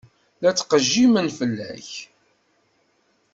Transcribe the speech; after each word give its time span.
La 0.41 0.51
ttqejjimen 0.53 1.27
fell-ak. 1.37 1.89